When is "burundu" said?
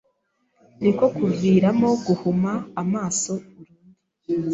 3.53-3.95